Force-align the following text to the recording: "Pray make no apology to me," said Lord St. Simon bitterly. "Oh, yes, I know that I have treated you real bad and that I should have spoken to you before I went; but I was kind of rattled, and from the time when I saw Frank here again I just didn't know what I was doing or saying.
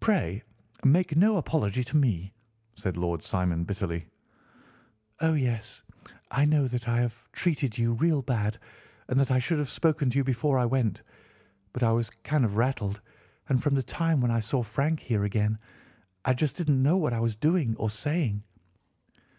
"Pray 0.00 0.42
make 0.84 1.16
no 1.16 1.38
apology 1.38 1.82
to 1.82 1.96
me," 1.96 2.34
said 2.74 2.98
Lord 2.98 3.22
St. 3.22 3.30
Simon 3.30 3.64
bitterly. 3.64 4.06
"Oh, 5.20 5.32
yes, 5.32 5.82
I 6.30 6.44
know 6.44 6.68
that 6.68 6.86
I 6.88 6.98
have 7.00 7.32
treated 7.32 7.78
you 7.78 7.94
real 7.94 8.20
bad 8.20 8.58
and 9.08 9.18
that 9.18 9.30
I 9.30 9.38
should 9.38 9.56
have 9.58 9.70
spoken 9.70 10.10
to 10.10 10.18
you 10.18 10.24
before 10.24 10.58
I 10.58 10.66
went; 10.66 11.00
but 11.72 11.82
I 11.82 11.92
was 11.92 12.10
kind 12.22 12.44
of 12.44 12.56
rattled, 12.56 13.00
and 13.48 13.62
from 13.62 13.74
the 13.74 13.82
time 13.82 14.20
when 14.20 14.30
I 14.30 14.40
saw 14.40 14.62
Frank 14.62 15.00
here 15.00 15.24
again 15.24 15.58
I 16.22 16.34
just 16.34 16.56
didn't 16.56 16.82
know 16.82 16.98
what 16.98 17.14
I 17.14 17.20
was 17.20 17.34
doing 17.34 17.76
or 17.78 17.88
saying. 17.88 18.42